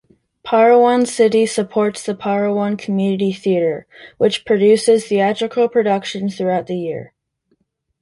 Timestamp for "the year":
6.65-7.13